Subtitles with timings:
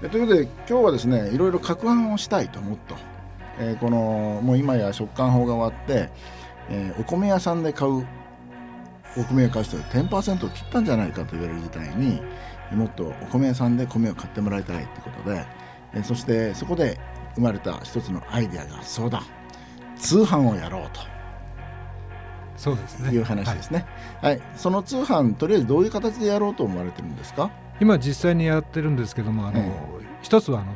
[0.00, 2.94] ということで今日はですねいろいろ攪拌をしたいともっと、
[3.58, 6.10] えー、このもう今や食感法が終わって、
[6.70, 8.06] えー、お米屋さんで買う
[9.16, 12.20] お米を買う人は10%を切ったんじゃないかと言われる事態に
[12.72, 15.44] もっとお米屋さんで米を買ってもらいたいってことで、
[15.94, 17.00] えー、そしてそこで
[17.34, 19.22] 生まれた一つのアイデアがそうだ
[19.96, 21.00] 通販をやろうと。
[22.56, 23.10] そうですね。
[23.10, 23.86] いう話ですね。
[24.20, 27.50] はい、はい、その通販とりあえずどういう形でやろうと思われてるんですか？
[27.80, 29.62] 今実際にやってるんですけども、あの、
[30.22, 30.72] 一つはあの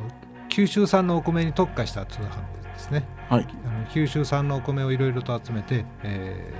[0.49, 2.29] 九州産のお米に特化した通販
[2.73, 3.03] ですね。
[3.29, 3.47] はい。
[3.65, 6.53] あの九州産のお米をいろいろと集めて、え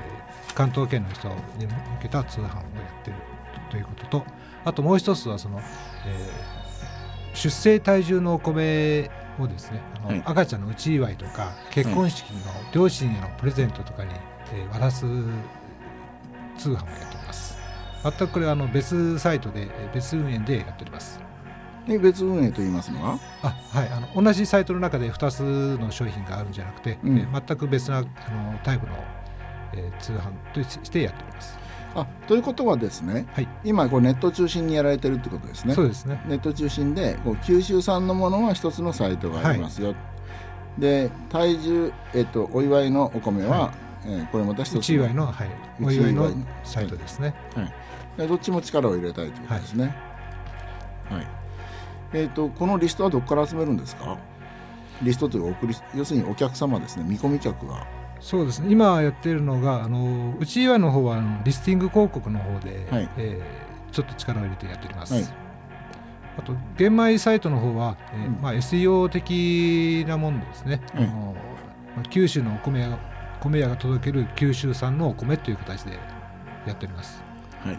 [0.49, 2.51] ー、関東圏の人に向けた通販をや
[3.01, 3.17] ってる
[3.69, 4.25] ということと、
[4.65, 12.39] あともう一つはその、えー、出生体重のお米をですねあの、はい、赤ちゃんの内祝いとか結婚式の
[12.73, 14.11] 両親へのプレゼントとかに、
[14.53, 15.05] えー、渡す
[16.57, 17.12] 通販をやって
[18.03, 21.19] 全くこれはあの別サイトで別運営でやっております。
[21.87, 23.19] 別運営と言いますのは？
[23.41, 28.07] あ、はい、あの同じサイトの中で2つの商品があるんじゃなくて、うん、え全く別なあの
[28.63, 28.93] タイプの、
[29.73, 31.57] えー、通販としてやっております。
[31.95, 35.75] あということはですね、はい、今こうネット中心にやられてるってことですね。
[35.75, 36.23] そうですね。
[36.25, 39.89] ネット中心でこう九州産のものは一つのサイトがありますよ。
[39.89, 39.93] は
[40.77, 43.71] い、で体重、えっと、お祝いのお米は、はい、
[44.05, 45.49] えー、これまた一つ祝いの、はい、
[45.81, 46.29] お祝いの
[46.63, 47.33] サイトですね。
[47.55, 47.73] はい。
[48.17, 49.95] でどっちも力を入れたいということですね。
[51.09, 51.27] はい、
[52.13, 54.17] えーと、このリストはどこから集めるんですか？
[55.01, 57.03] リストという送り要するにお客様ですね。
[57.07, 57.85] 見込み客が。
[58.19, 58.71] そうですね。
[58.71, 65.25] 今やってるのがあのうち祝いの方はあのリスティング広告の方で、はい、えー、ちょっと力を入れてやっております、はい、
[66.37, 71.35] あと玄米サイトの方は、えー、うん、まあ、SEO 的なものですね、あの
[71.97, 72.97] まあ、九州のお米屋
[73.43, 75.99] 米屋が届ける九州産のお米という形で
[76.65, 77.21] やっております、
[77.63, 77.71] は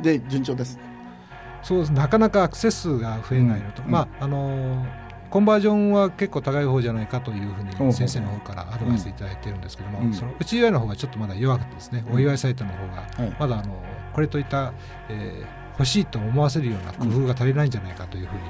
[0.00, 0.78] い、で順調です
[1.62, 1.92] そうです。
[1.92, 4.86] なかなかアクセス数が増えないのと、うん、まああの
[5.30, 13.08] コンバージョンは結構高い方じゃないかというふうに先生の方からアドバイスいただいてるんですけども、うん、そのうち祝いの方がちょっとまだ弱くてですね、お祝いサイトの方が
[13.40, 13.82] まだあの
[14.12, 14.72] これといった、
[15.08, 18.40] えー、欲しいと思わせるような工夫が足りないんじゃないかというふうに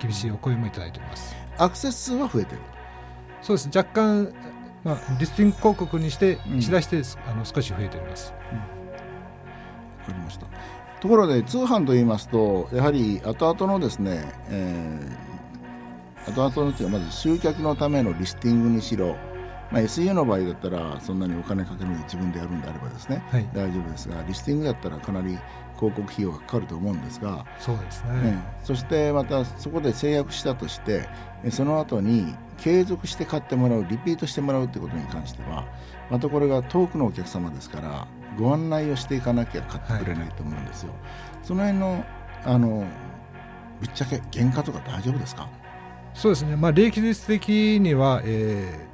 [0.00, 1.41] 厳しいお声もいただいております。
[1.58, 2.60] アクセス数は増えてる。
[3.40, 3.76] そうです。
[3.76, 4.32] 若干、
[4.84, 8.32] まあ、リスティング広告にしてしだして、うん、あの少し増えております。
[8.32, 10.46] わ、うん、かりました。
[11.00, 15.32] ところで通販といいますとやはり後々のですね、えー
[16.26, 19.16] 後々のうちはまず集客のためのリスティングにしろ、
[19.70, 25.38] まあ、SEO の場合だったらそんなにお金かけるのに自分でやるんであればですね、はい、大丈夫ですがリスティングだったらかなり
[25.82, 31.08] 広告費用がかかると思うんですがそうですね、ね、そしてまたそこで制約したとして
[31.50, 35.66] その後に継続して買ってもらうリピートしてもらうということに関しては
[36.08, 38.06] またこれが遠くのお客様ですから
[38.38, 40.92] ご案内をしていかなきゃ買ってくれないと思うんですよ。
[40.92, 41.00] はい、
[41.42, 42.04] その辺の
[42.44, 42.86] あの
[43.80, 45.48] ぶっちゃけ原価とか大丈夫ですか？
[46.14, 48.91] そうですね、まあ、利益率的には、えー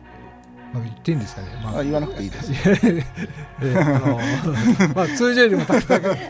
[0.73, 2.53] まあ、言っていいんですかね、まあ、言わなくていいです。
[3.61, 4.19] えー、あの
[4.95, 5.63] まあ、通常よりも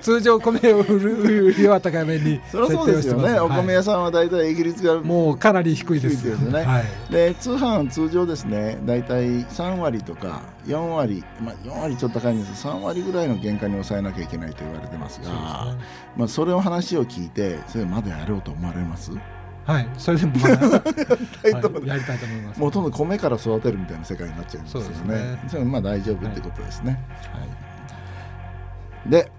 [0.00, 6.24] 通常米を売る売りは高めにそりゃそうですよね、はい、お米屋さんは大体利益率がもうかなり低いです。
[6.24, 8.78] ですね、はい、で通販通常ですね。
[8.84, 15.34] 大体3割とか4割、まあ、4割ちょっと高いんです3割ぐらいの原価に抑えなきゃいけないと言われてますが、ね、
[16.16, 19.10] まあ、それを話を聞いてそれまだやろうと思われます？
[19.68, 20.56] はい、それでも、 まあは
[21.84, 22.60] い、やりたいと思います。
[22.60, 25.38] ほとんど米から育てるみたいな世界になっちゃうんですよね。
[25.46, 26.98] それ、ね、まあ大丈夫ってことですね。
[27.34, 27.40] は
[29.06, 29.30] い、で、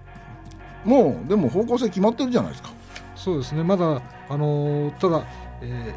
[0.84, 2.70] もうでも方向性決まってるじゃないですか。
[3.16, 3.64] そうですね。
[3.64, 5.24] まだあのただ、
[5.62, 5.92] え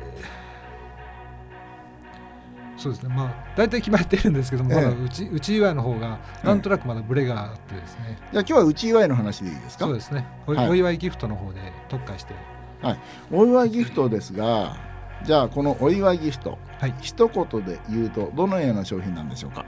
[2.76, 3.14] ー、そうですね。
[3.16, 8.18] まあ大体決まってるんですけども、ええ、まだうちうち祝いの方がなんとなくまだブレがあってですね。
[8.32, 9.86] じゃあ今日はうち祝いの話でいいですか？
[9.86, 10.26] そうですね。
[10.48, 12.34] お,、お祝いギフトの方で特化して。
[12.84, 13.00] はい、
[13.32, 14.76] お祝いギフトですが
[15.24, 19.66] じゃあこのお祝いギフト、はい、一言で言うとどのような商品なんでしょうか？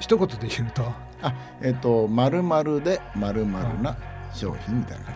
[0.00, 0.82] 一言で言うと？
[1.20, 3.96] あえっ、ー、とまるまるでまるまるな
[4.34, 5.14] 商品みたいな感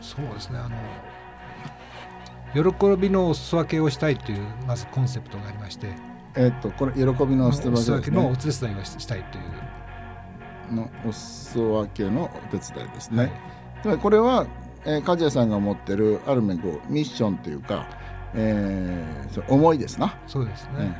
[0.00, 0.06] じ。
[0.06, 0.58] そうですね。
[0.58, 0.76] あの
[2.72, 5.88] 喜びのお裾分けをしたいというまずコンセプトがありまして。
[6.36, 9.44] えっ、ー、とこれ喜びのお裾分け、ね、のお手伝いをしたいという
[10.70, 13.32] のお裾分けのお手伝いですね。
[13.84, 14.46] はい、これは、
[14.84, 17.86] えー、梶谷さんが持ってるある面こうミッションというか、
[18.34, 20.14] えー、思いですな。
[20.26, 20.96] そうですね。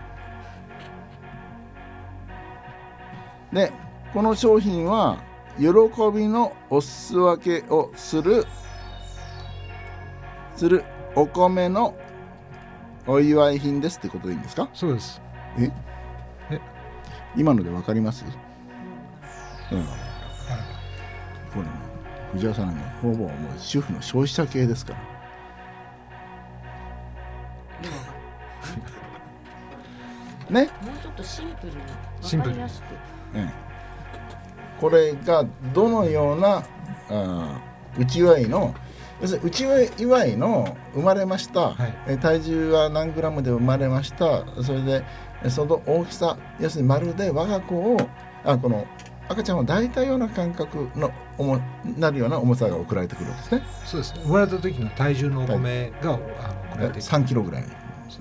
[3.52, 3.72] で
[4.12, 5.18] この商品は
[5.58, 5.66] 喜
[6.14, 8.46] びのお裾分けをする
[10.56, 10.84] する
[11.14, 11.94] お米の
[13.06, 14.68] お祝い品ですってことでいいんですか？
[14.72, 15.20] そうです
[15.58, 15.70] え？
[16.50, 16.60] え？
[17.36, 18.24] 今ので分かります？
[19.72, 19.86] うん、こ
[21.56, 21.68] れね
[22.32, 22.72] 藤原さんは
[23.02, 24.98] ほぼもう主婦の消費者系ですから。
[30.50, 30.70] ね。
[30.82, 31.78] もうちょっとシンプルに
[32.22, 32.84] 分かりやすく、
[33.34, 33.52] ええ、
[34.80, 36.64] これがどのような
[37.08, 37.60] あ
[37.96, 38.74] 内祝いの
[39.20, 44.44] 要するに内祝いの生まれました、はい、体重は何グラムで生まれました。
[44.62, 45.04] それで
[45.48, 47.96] その大きさ要するにまるで我が子を
[48.44, 48.86] あこの
[49.30, 51.60] 赤ちゃんを抱いたような感覚の重
[51.96, 53.62] なるような重さが送られてくるんですね。
[53.84, 54.22] そうですね。
[54.24, 57.64] 生まれた時の体重のお米が、はい、あの送られて3キロぐらい。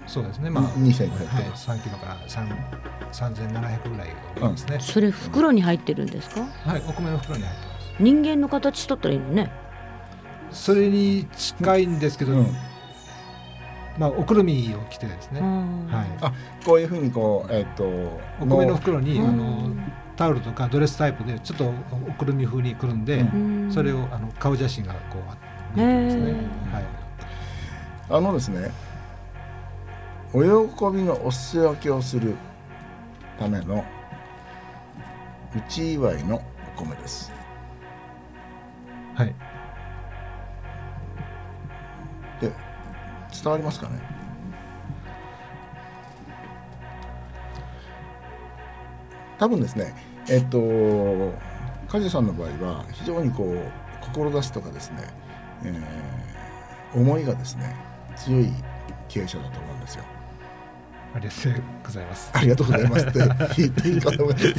[0.05, 0.51] そうですね。
[0.51, 2.47] まあ2500はい、3キロから3
[3.11, 4.09] 3700ぐらい
[4.51, 6.41] ですね、うん、それ袋に入ってるんですか？
[6.41, 7.95] はい、お米の袋に入ってます。
[7.99, 9.51] 人間の形しとったらいいのね。
[10.51, 12.55] それに近いんですけど、うん、
[13.97, 16.33] まあおくるみを着てですね、はい、あ
[16.63, 17.83] こういうふうにこうえっ、ー、と
[18.39, 19.71] お米の袋にあの
[20.19, 21.73] タオルとかドレスタイプでちょっと
[22.09, 23.23] おくるみ風にくるんで、
[23.71, 25.17] それをあの顔写真がこ
[25.75, 26.33] う見えですね、
[26.73, 26.85] はい、
[28.09, 28.69] あのですね
[30.33, 32.35] お喜びのお裾分けをする
[33.39, 33.85] ための
[35.55, 36.43] 内祝いの
[36.75, 37.31] お米です。
[39.15, 39.33] はい。
[42.41, 42.51] で
[43.41, 44.18] 伝わりますかね？
[49.39, 49.95] 多分ですね
[50.29, 51.33] えっと
[51.87, 54.97] 梶さんの場合は非常にこう志とかですね、
[55.63, 57.75] えー、思いがですね
[58.15, 58.49] 強い
[59.07, 60.03] 経営者だと思うんですよ。
[61.11, 61.53] ありがとう
[61.83, 62.31] ございます。
[62.33, 63.19] ありがとうございますって
[63.57, 64.53] 言っていいかと思ちょっ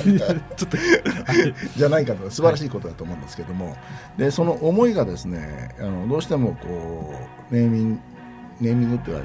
[0.57, 0.77] と
[1.77, 3.73] じゃないかと素晴らしいことだと思うんですけども、は
[4.17, 7.15] い、でその思いがですねあのどうしてもこ
[7.53, 8.01] うネーミング
[8.61, 9.21] ネーミングっては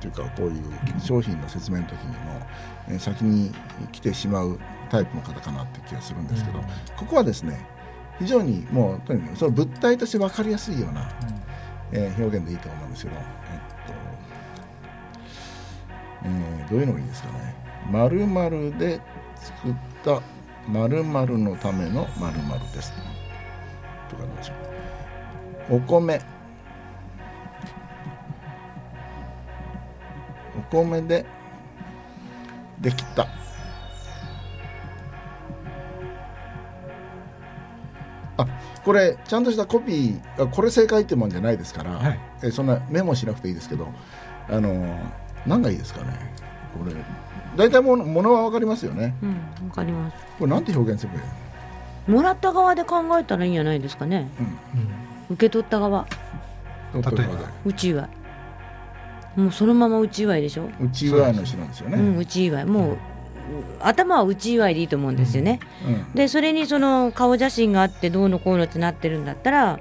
[0.00, 0.62] というかこういう
[1.00, 2.40] 商品の説明の時にも、
[2.88, 3.52] え先に
[3.92, 4.58] 来てしまう
[4.90, 6.64] タイプの方かなって気がするんですけど、うん、
[6.96, 7.66] ここはですね
[8.18, 13.22] 非常にもうとにかくその物体として分かりやすいような、うん、えー、表現でいいと思うんですけど、えっ
[13.86, 13.92] と
[16.24, 17.54] えー、どういうのがいいですかね。
[17.90, 19.00] 〇〇で
[19.36, 19.74] 作っ
[20.04, 20.22] た
[20.68, 22.92] 〇〇のための〇〇です。
[24.08, 24.52] とかどうでしょ
[25.74, 25.76] う。
[25.76, 26.20] お米。
[30.58, 31.26] お米で
[32.80, 33.28] できた
[38.86, 43.88] これちゃんとしたコピーこれ正解ってもんじゃないですから、はい、えそんなメモしなくていいですけど
[44.48, 44.96] あの
[45.44, 46.32] 何がいいですかね？
[46.78, 46.94] これ
[47.56, 49.16] 大体ものものは分かりますよね。
[49.24, 50.16] うん分かります。
[50.38, 51.22] これなんて表現すればい
[52.08, 54.30] いもらった側で考えたらいいんじゃないですかね、
[55.28, 56.06] うん、受け取った側。
[56.94, 57.50] 例えば。
[57.64, 58.08] うち祝い。
[59.40, 60.68] もうそのままうち祝いでしょ？
[60.80, 61.98] うち祝いの人なんですよね。
[61.98, 62.64] うんうち祝い。
[62.64, 62.98] もう、
[63.80, 65.60] 頭は内祝いでいいと思うんですよね。
[65.86, 69.80] うんうん、でそれにその顔写真があってどうのこうのってなってるんだったら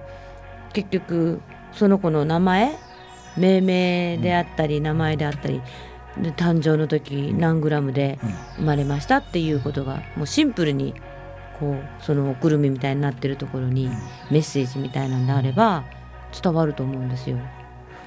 [0.73, 1.41] 結局
[1.71, 2.77] その子の名前
[3.37, 5.61] 命名であったり名前であったり
[6.21, 8.19] で誕生の時何グラムで
[8.57, 10.93] 生まれましたっていうことがもうシンプルに
[11.59, 13.89] こうそのおくるみみたいになってるところに
[14.29, 15.85] メッセージみたいなんであれば
[16.41, 17.37] 伝わると思うんですよ。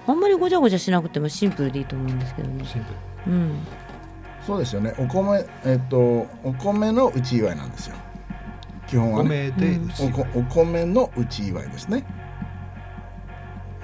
[0.06, 2.64] あんまりごちゃごちゃしなくてもシンプルでいいと思うんですけどね。
[3.26, 3.66] うん。
[4.48, 4.94] そうですよね。
[4.98, 7.96] お米えっとお米の内祝いなんですよ。
[8.86, 9.52] 基本はね。
[9.52, 9.80] お米で
[10.34, 12.02] お米の内祝いですね。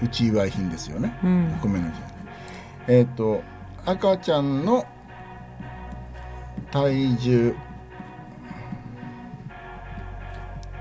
[0.02, 1.18] 内祝い品ですよね。
[1.22, 2.98] うん、お米の内祝い。
[3.00, 3.42] えっと
[3.84, 4.86] 赤ちゃんの
[6.70, 7.54] 体重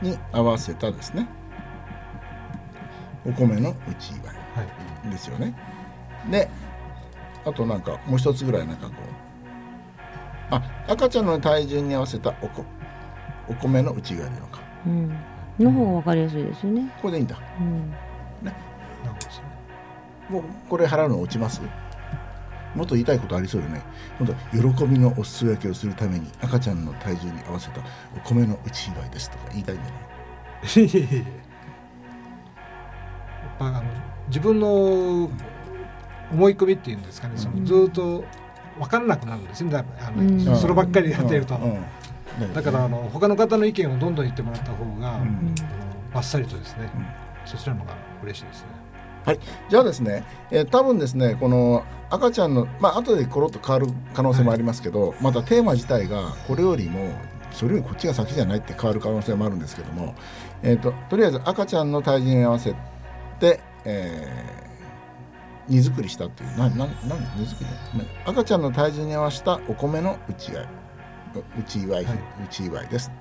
[0.02, 1.28] に合わせたですね。
[3.26, 5.54] お米の内祝いですよね。
[6.22, 6.50] はい、で、
[7.44, 9.23] あとなんかもう一つぐらいなんかこう。
[10.56, 12.66] あ赤ちゃんの体重に合わせたおこ
[13.48, 15.16] お米の内側でのか、うん、
[15.60, 17.92] の方が分かりやすいですよね、これでいいんだ、うん、
[18.42, 18.54] ね。
[20.30, 21.62] もうこれ払うの落ちます？
[22.74, 23.84] もっと言いたいことありそうよね。
[24.18, 24.34] 本当
[24.74, 27.82] 喜びのお裾分けをするために赤ちゃんの体重に合わせた
[28.16, 31.26] お米の内祝いですとか言いたいんじゃない
[33.60, 33.84] あの
[34.28, 35.30] 自分の
[36.32, 38.24] 思い込みっていうんですかね、そのずっと
[38.80, 39.76] 分からなくなるんですね。
[39.76, 41.60] あの、うん、そればっかりやってると、
[42.54, 45.56] だからあの他の方の意見をどんどん言ってもらった方が、うん、
[46.14, 46.90] あっさりとですね、
[47.46, 48.68] そちらの方が嬉しいですね。
[49.26, 49.40] はい、
[49.70, 57.10] じゃあですね、えー、多分ですねこの赤ちゃんのまあ後でコロッと変わる可能性もありますけど、はい、またテーマ自体がこれよりも
[57.52, 60.14] それよりこっちが先じゃないって変わる可能性もあるんですけども、
[60.62, 62.76] えーと、とりあえず赤ちゃんの体重に合わせ
[63.40, 64.63] て、え
[65.68, 66.58] 荷造りしたっていう。
[66.58, 66.88] ななな
[67.36, 67.56] 荷造
[67.96, 70.68] り赤ちゃんの体重に合わせたお米の内祝い。
[71.58, 73.12] 内祝い、はい、内祝いです。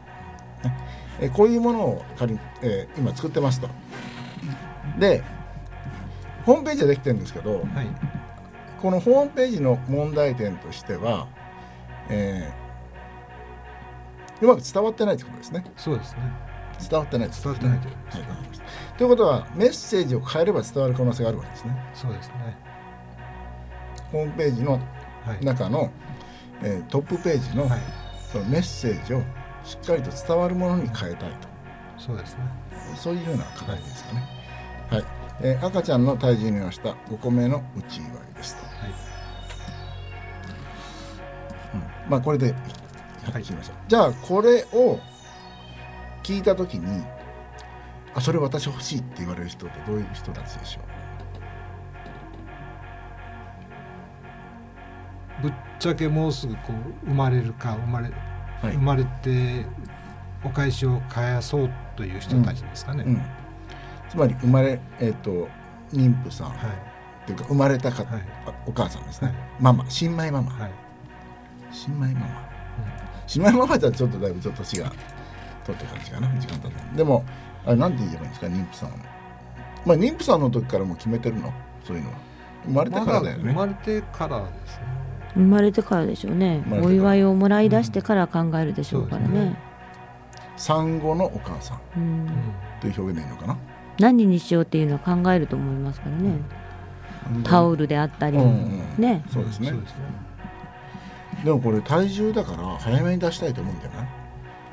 [0.65, 0.77] ね、
[1.21, 3.69] えこういうものを仮に、えー、今作ってますと。
[4.99, 5.23] で
[6.45, 7.63] ホームページはできてるんですけど、はい、
[8.81, 11.29] このホームページの問題点としては、
[12.09, 15.65] えー、うまく伝わってないということですね。
[15.77, 16.53] そうですね。
[16.91, 18.62] 伝わってない伝わってないということです、はい、
[19.03, 21.91] ということはメッセージを変えれば伝わる可能性があるわけですね。
[21.93, 22.57] そうですね。
[24.13, 24.79] ホームページの
[25.43, 25.91] 中の、はい、
[26.63, 27.81] えー、トップページの、はい、
[28.31, 29.23] そのメッセージを
[29.65, 31.49] しっかりと伝わるものに変えたいと。
[31.99, 32.43] そうですね。
[32.95, 34.23] そういうような課題ですかね。
[34.89, 35.05] はい、
[35.41, 38.95] えー、赤ちゃんの体重に合わせた5個目の内祝いですと、はい。
[41.75, 42.55] うん、まあこれでや
[43.31, 45.01] ってきました、はい、じゃあこれを
[46.23, 47.05] 聞いた時に
[48.15, 50.81] あそれ私欲しいって言われる人ってどういう人たちでしょ
[55.41, 55.43] う？
[55.43, 56.61] ぶっちゃけもうすぐこ
[57.05, 58.11] う生まれるか生まれ、
[58.63, 59.65] はい、生まれて
[60.45, 63.05] お返しを返そうという人たちですかね。
[63.05, 63.15] うん。
[63.15, 63.23] うん、
[64.11, 65.49] つまり生まれ、えーと、
[65.93, 66.61] 妊婦さん、はい、っ
[67.27, 68.23] ていうか生まれたか、はい、
[68.67, 69.89] お母さんですね、ママ。
[69.89, 70.53] 新米ママ、
[71.73, 72.33] 新米ママ、うん、
[73.27, 74.91] 新米ママじゃちょっとだいぶちょっと違う
[75.65, 76.29] 取った感じかな。
[76.41, 77.25] 時間経ったでも
[77.65, 78.97] あれなんて言えばいいんですか妊婦さんは。
[79.85, 81.53] まあ妊婦さんの時からも決めてるの？
[81.85, 82.17] そういうのは。
[82.65, 84.85] 生まれてからだよね、生まれてからですね。
[85.35, 86.65] 生まれてからでしょうね。
[86.71, 89.27] お祝いをもらい出してから考えるでしょうからね。
[89.27, 89.59] うんね、
[90.57, 91.81] 産後のお母さん。
[92.81, 93.57] という表現でいいのかな？
[93.99, 96.37] 何にしようっていうのは考えると思いますからね、
[97.35, 99.25] うん、タオルであったり、うんうん、ね。
[99.33, 99.73] そうですね。
[101.45, 104.09] でもこれ体重だから早めに出したいと思うんじゃない？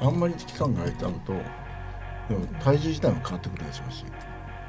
[0.02, 1.34] あんまり期間が空いちゃうと
[2.64, 4.06] 体重自体も変わってくるでしょうし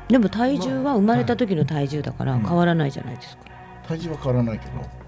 [0.08, 3.44] でも体重は生まれた時の体重だから変わらないじゃないですか、
[3.82, 5.00] うん、体重は変わらないけど。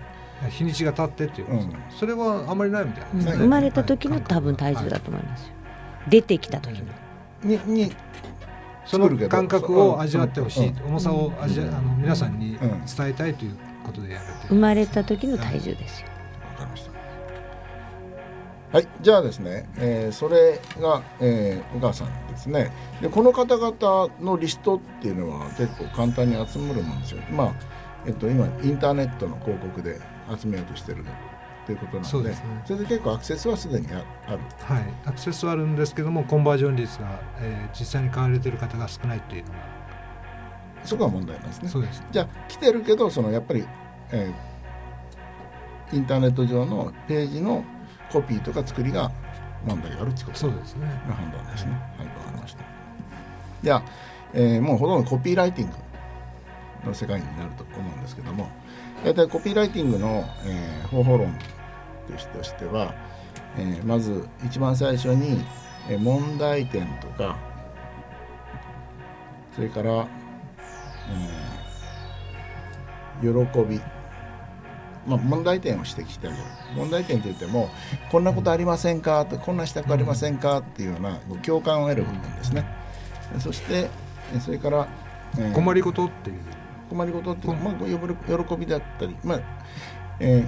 [0.49, 5.55] 日にちが経ってっていう、うん、それはあんまりないみたいな、うん、生まれた時の多分体重だと思いますよ、
[6.09, 6.87] 出てきた時の。
[7.45, 7.93] にに
[8.85, 16.09] その感覚を味わってほしい、重さを味あの皆さんに伝えたいということでやられて生まれた時の体重ですよ、
[18.73, 22.73] はいじゃあですね、えー、それが、えー、お母さんですね。
[23.03, 27.21] でこの方々のリストっていうのは結構簡単に集まるもんですよ。
[27.31, 27.55] まあ
[28.07, 30.01] えっと今インターネットの広告で
[30.41, 31.05] 集めようとしてる
[31.67, 34.05] ということなので、ね、それで結構アクセスはすでにある。
[34.65, 39.57] はいアクセスはあるんですけどもコンバージョン率が、えー、実際に買われてる方が少ないというのが。
[40.83, 41.69] そこが問題なんですね。
[41.69, 42.03] そうです。
[42.11, 43.67] じゃあ来てるけどそのやっぱり、
[44.13, 47.63] えー、インターネット上のページの
[48.13, 49.11] コピーとか作りが
[49.67, 50.37] 問題があるってこと。
[50.37, 50.87] そうですね。
[51.09, 51.73] の判断ですね。
[51.97, 52.65] はいわ、かりました。
[53.63, 53.83] じゃあ、
[54.35, 55.77] えー、もうほとんどコピーライティング
[56.89, 58.49] の世界になると思うんですけども。
[59.05, 61.37] 大体コピーライティングの、えー、方法論
[62.37, 62.95] としては、
[63.59, 65.45] えー、まず一番最初に、
[65.89, 67.37] えー、問題点とか
[69.55, 70.07] それから、
[73.23, 73.81] えー、喜び
[75.07, 76.35] まあ、問題点を指摘してる。
[76.77, 77.71] 問題点といっても
[78.11, 79.25] こんなことありませんか？
[79.27, 80.59] とこんなしたくありませんか？
[80.59, 82.65] っていうような共感を得る部分ですね。
[83.39, 83.89] そして
[84.41, 84.89] それから、
[85.39, 86.37] えー、困りごとっていう。
[86.91, 87.75] 困りごとっていうまあ、
[88.45, 89.41] 喜びだったり、まあ
[90.21, 90.47] え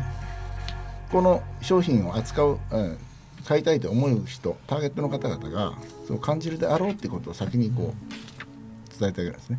[1.08, 2.98] ー、この商品を扱う、えー、
[3.46, 5.72] 買いたいと思う人ターゲットの方々が
[6.06, 9.58] そう感じるであろうってことを先にこう伝えてあげるんですね。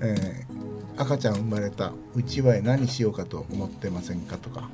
[0.00, 4.68] えー、赤ちゃん生まれたうちは何しようかと思ってませんかとか、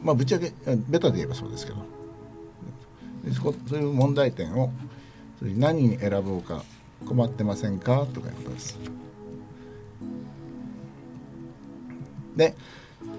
[0.00, 0.52] うん、まあぶっちゃけ
[0.88, 1.94] ベタで言えばそうですけど。
[3.32, 4.70] そういう問題点を
[5.38, 6.62] それ何に選ぼうか
[7.06, 8.78] 困ってませんかとかいうことです。
[12.36, 12.54] で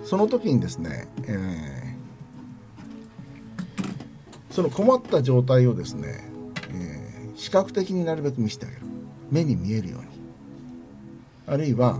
[0.03, 6.29] その時にですね、えー、その困った状態をですね、
[6.69, 8.81] えー、視覚的になるべく見せてあげる。
[9.31, 10.07] 目に見えるように。
[11.47, 11.99] あるいは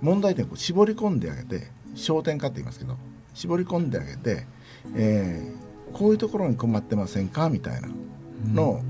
[0.00, 2.96] 問題点を絞り込んであげて焦点化って言いますけど
[3.34, 4.46] 絞り込んであげて、
[4.96, 7.88] えー、こういうところに困ってませんかみたいな
[8.52, 8.82] の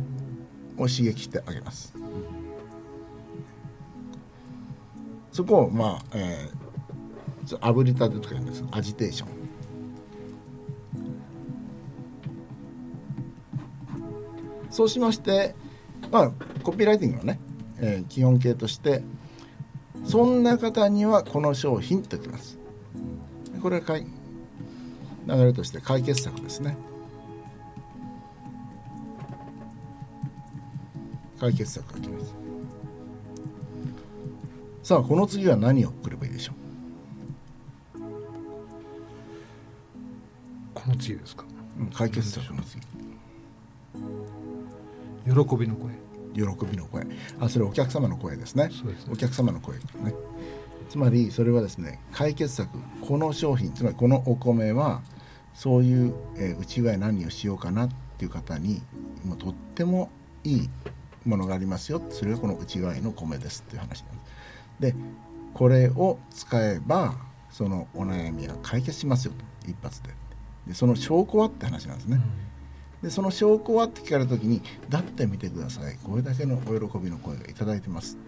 [0.76, 1.94] を刺激してあげます。
[5.32, 9.28] そこをまあ、えー、炙りたてとか言うんですアジテーション。
[14.70, 15.54] そうしまして、
[16.10, 17.40] まあ、コピーライティングのね、
[17.78, 19.02] えー、基本形として
[20.08, 22.58] そんな方にはこの商品ときます。
[23.62, 24.06] これは流
[25.44, 26.78] れとして解決策ですね。
[31.38, 32.34] 解決策がきます。
[34.82, 38.00] さあこの次は何を送ればいいでしょう？
[40.72, 41.44] この次ですか、
[41.78, 42.80] うん、解決策の次。
[45.24, 45.92] 喜びの声
[46.38, 47.06] 喜びの声。
[47.40, 48.72] あそれお客様の声ですね、ね、
[49.10, 49.82] お客様の声ね。
[50.88, 52.70] つまりそれはですね解決策
[53.02, 55.02] この商品つまりこのお米は
[55.54, 58.80] そういう、えー、内側何をしようかなっていう方に
[59.24, 60.10] 今とっても
[60.44, 60.70] いい
[61.26, 62.00] ものがありますよ。
[62.10, 64.16] それがこの内側の米ですっていう話なん
[64.80, 64.92] です。
[64.92, 64.94] で
[65.54, 67.16] これを使えば
[67.50, 69.32] そのお悩みは解決しますよ。
[69.32, 70.10] と一発で。
[70.66, 72.20] でその証拠はって話なんですね。
[73.02, 78.18] でその証拠はって聞かれた時に「だって見てくださいこれだけのお喜びの声が頂いてます」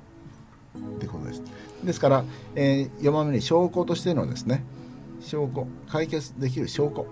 [0.78, 1.42] ってことです。
[1.84, 2.24] ですから、
[2.54, 4.62] えー、4番目に証拠としてのですね
[5.20, 7.06] 証拠解決できる証拠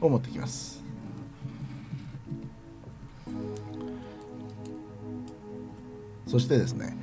[0.00, 0.82] を持ってきます。
[6.26, 6.96] そしてですね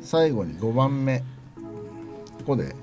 [0.00, 1.24] 最後に5番目こ
[2.46, 2.76] こで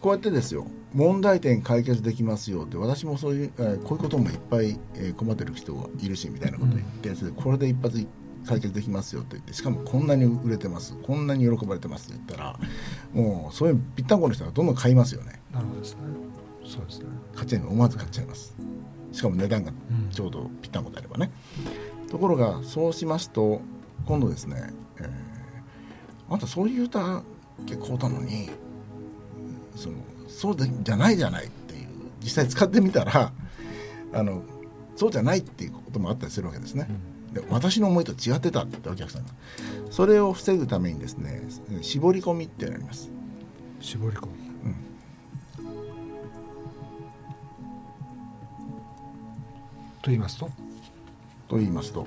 [0.00, 8.06] こうやってですよ問題点解決できますよって私もそういう、えー、こういうこともいっぱい、えー、困ってる人がいるしみたいなこと言って、うん、これで一発
[8.46, 12.58] 解決できますよって言ってしかもこんなに売れてますこんなに喜ばれてますって言ったら
[13.12, 15.40] もうそういうぴったんこの人がどんどん買いますよね。
[15.52, 16.00] なるほどですね。
[16.66, 17.06] そうですね。
[17.34, 18.54] 買っちゃい思わず買っちゃいます。
[19.12, 19.72] しかも値段が
[20.10, 21.30] ちょうどぴったんこであればね。
[22.02, 23.62] うん、ところがそうしますと
[24.06, 25.08] 今度ですね、えー、
[26.28, 27.22] あんたそういう歌
[27.66, 28.50] 結構たのに
[29.74, 29.96] その
[30.28, 31.88] そうでじゃないじゃないっていう
[32.22, 33.32] 実際使ってみたら
[34.12, 34.42] あの
[34.96, 36.88] そうじゃないっていうこともあったりするわけですね。
[37.32, 39.30] で私の思いと違ってたってお客さんが。
[39.90, 41.42] それを防ぐためにですね
[41.82, 43.10] 絞り込みってなります。
[43.80, 44.32] 絞り込み、
[44.66, 44.74] うん、
[50.02, 50.50] と言いますと？
[51.48, 52.06] と言いますと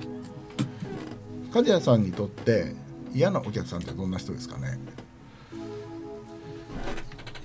[1.52, 2.74] 梶谷さんにとって
[3.14, 4.78] 嫌なお客さんってどんな人ですかね？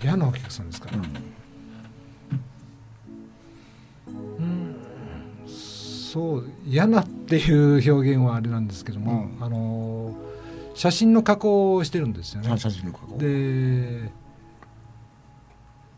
[0.04, 0.90] 嫌なお客さんですか、
[4.08, 4.76] うん、
[5.88, 10.16] そう嫌なっていう表現はあれなんですけども、うん、あの
[10.76, 12.58] 写真の加工をしてるんですよね。
[12.58, 13.18] 写真の加工。
[13.18, 14.12] で、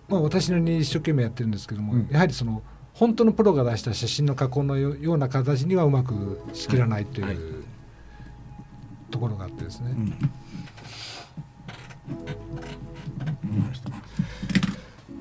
[0.10, 2.62] まあ、私なりに一生懸命やってるんですけども、うん、やはりその
[2.94, 7.38] 本当のプロが出した写真の加工のような形にはうまくしきらないという、はい。
[9.16, 9.96] ところがあってですね。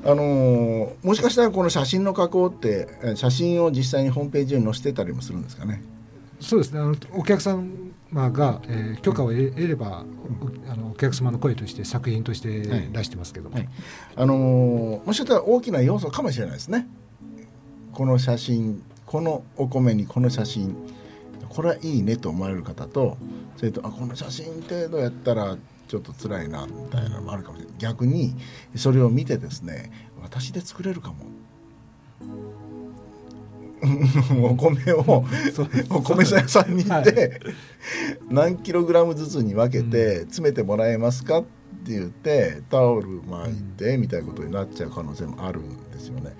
[0.04, 5.82] あのー、もしかしたらこの写真の加工って写真を実際にホームページに載せてたりもするんですかね？
[6.40, 6.80] そうですね。
[6.80, 7.64] あのお客様
[8.12, 13.48] が、えー、許可を得れば、うん、あのお客様の声として作品として出してますけど。
[13.48, 13.64] も、はい。
[13.64, 13.72] はい、
[14.16, 16.86] あのー、もしかしたら大きな要素かもしれないですね。
[17.92, 20.76] この写真このお米にこの写真。
[21.48, 23.16] これはいいねと思われる方と
[23.56, 25.56] それとあこの写真程度やったら
[25.94, 27.74] ちょっと辛いなみたいなのもあるかもしれない。
[27.78, 28.35] 逆に
[28.74, 31.16] それを見てですね私で作れるかも。
[34.42, 35.24] お米を
[35.90, 37.38] お米屋さんに行って、
[38.30, 46.35] 何キログラムずつに分けて詰めてもらえますかって言ってタオル巻いてみたいなことになっちゃう可能性もあるんですよね。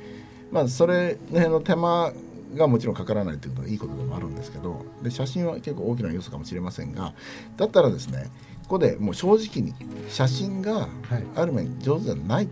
[0.51, 2.15] まあそれの手間
[2.55, 7.13] がもちろんかからないということはいいことでもあるんですけどで写真は結構大きな要素かもしれませんが
[7.57, 8.31] だったらですね
[8.65, 9.75] ここでもう正直に
[10.09, 10.89] 写真が
[11.37, 12.49] ある面上手じゃない、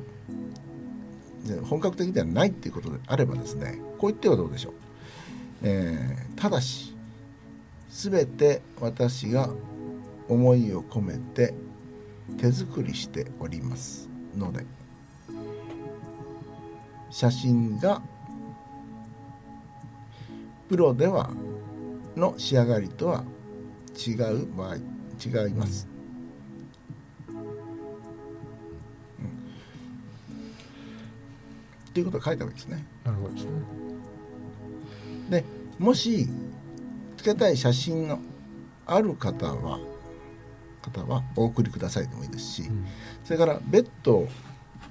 [1.48, 4.72] はい、本格的ではないっていうことであればですねこう言ってはどうでしょう、
[5.62, 6.94] えー、ただし
[7.88, 9.50] 全て私が
[10.28, 11.54] 思いを込めて
[12.38, 14.08] 手作りしております。
[14.36, 14.64] ので
[17.10, 18.00] 写真が
[20.68, 21.30] プロでは
[22.16, 23.24] の仕上がりとは
[24.06, 25.92] 違う場合違います。
[31.92, 32.86] っていうことを書いたわけですね。
[33.04, 33.50] なるほどですね。
[35.30, 35.44] で
[35.78, 36.26] もし
[37.16, 38.18] つけたい写真の
[38.86, 39.78] ある方は
[40.82, 42.84] 方はお送りくださいでもいいですし、うん、
[43.24, 44.26] それから別途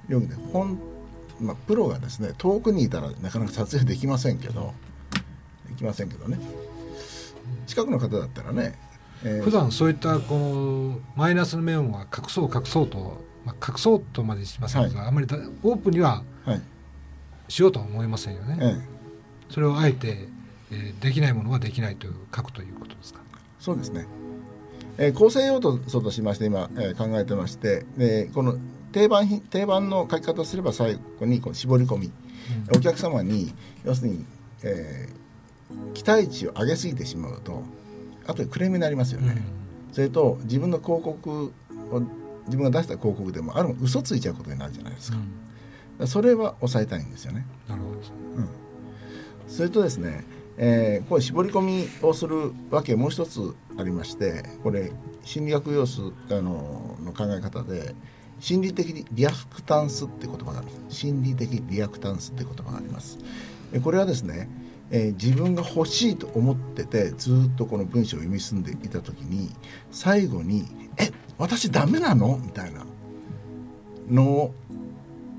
[0.08, 0.80] 料金で本、
[1.40, 4.74] まあ、プロがですね遠くにいたらなかなか撮影できませんけど
[5.82, 6.40] きませんけどね
[7.66, 8.76] 近くの方だったらね、
[9.24, 15.28] えー、普段そういったこのマイナスの面は隠そう隠そうと、まあ、隠そうとまでしませんが、はい、あんまり
[15.64, 16.24] オープンには
[17.52, 18.82] しようとは思いませんよね、はい、
[19.50, 20.30] それをあえて、
[20.72, 23.20] えー、できないものはできないという書くということですか？
[23.60, 24.08] そうですね、
[24.98, 28.58] えー、構成用途としまして今、えー、考えてましてでこの
[28.94, 34.26] 定番定番の書き方をすれば最後にこの絞り込み、うん、お客様に要するに、
[34.64, 37.64] えー、期待値を上げすぎてしまうと
[38.28, 39.36] 後でクレームになりますよね、
[39.90, 41.54] うん、それと自分の広告
[41.92, 42.02] を
[42.46, 45.28] 自分が出した広告でもある嘘ついちゃうことになるじゃないですか,、うん、
[46.08, 47.46] それは抑えたいんですよね。
[47.68, 48.50] なるほど、うん、
[49.48, 50.24] それとですね、
[50.58, 54.92] えー、これ絞り込みをするわけもう一つありましてこれ
[55.24, 57.96] 心理学要素あのの考え方で
[58.40, 60.96] 心理的リアクタンスって言葉があります。
[60.96, 63.20] 心理的リアクタンスって言葉があります。
[63.84, 64.50] これはですね、
[64.90, 69.50] えー、自分が欲しいと思っててずっとこの文章を読み進んでいた時に
[69.92, 70.66] 最後に
[70.98, 72.84] 「え私ダメなの?」みたいな
[74.10, 74.54] のを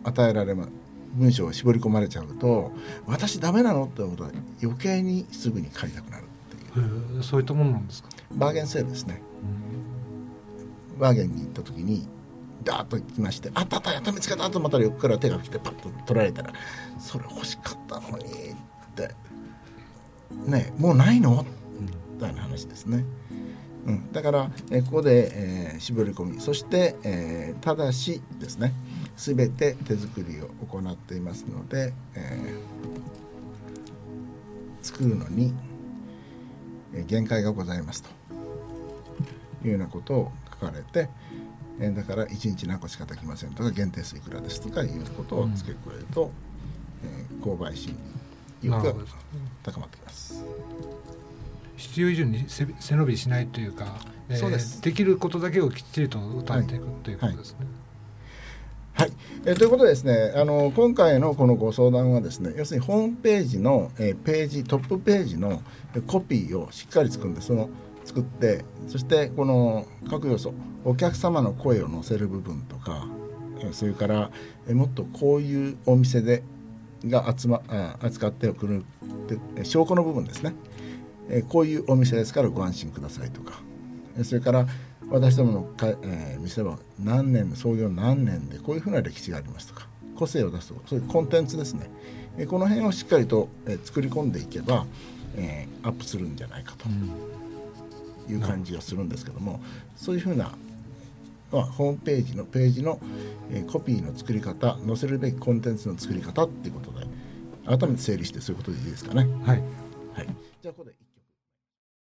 [0.05, 0.71] 与えられます
[1.15, 2.73] 文章を絞り込まれちゃうと
[3.07, 4.25] 私ダメなのって思うと
[4.63, 7.23] 余計にすぐに書いたくなるっていう。
[7.23, 8.09] そういったものなんですか？
[8.33, 9.21] バーゲンセールですね、
[10.99, 12.09] バーゲンに行った時に
[12.65, 16.53] ダーッと来まして「あったあったやった見つけた」とまた横から手が来てパッと取られたら
[16.99, 18.57] 「それ欲しかったのに」っ
[18.95, 19.11] て
[20.49, 21.45] 「ねもうないの?」
[22.15, 23.05] みたいな話ですね。
[23.85, 26.41] うん、だから、えここで、えー、絞り込み。
[26.41, 28.73] そして、えー、ただしですね
[29.17, 35.55] 全て手作りを行っていますので、えー、作るのに
[37.07, 38.23] 限界がございますと。
[39.65, 41.09] いうようなことを書かれて、
[41.81, 46.31] えー、だから1日何個しかできませんとか限定数いくらですとかいうことを付け加えると、
[47.03, 47.97] うん、えー、購買心
[48.63, 48.95] 理欲が
[49.63, 50.45] 高まってきます。
[51.77, 53.97] 必要以上に背伸びしないというか、
[54.29, 54.81] えー、そうです。
[54.83, 57.59] できることだけをきっちりと歌っていく、はい、ということですね。
[57.61, 57.69] はい、
[59.03, 59.13] はい。
[59.47, 65.61] えー、ということでですねあの今回のこのご相談はですね要するにホームページの、えー、ページトップページの
[66.07, 67.69] コピーをしっかり作るんでその
[68.05, 73.09] 作ってそしてこの各要素お客様の声を載せる部分とか
[73.73, 74.31] それから、
[74.69, 76.45] えー、もっとこういうお店で
[77.05, 78.85] が集、ま、あ扱ってくる
[79.65, 80.55] 証拠の部分ですね。
[81.29, 83.61] えこういうお店ですからご安心くださいとか。
[84.23, 84.67] それから
[85.11, 89.87] 私どものか、えー、店は何年創業何年でこういうふうな歴史がありますとか
[90.17, 91.91] 個性を出すとかそういうコンテンツですね、
[92.39, 94.87] えこの辺をしっかりと、え作り込んでいけば、
[95.35, 96.89] えー、アップするんじゃないかと
[98.33, 99.61] いう感じがするんですけども、
[99.97, 100.53] そういうふうな、
[101.51, 103.01] まあ、ホームページのページの、
[103.51, 107.07] えコピーの作り方載せるべきコンテンツの作り方っていうことで
[107.67, 109.29] 改めて整理してそういうことでいいですかね。
[109.45, 109.63] はい、
[110.15, 110.29] はい、
[110.63, 111.02] じゃあここで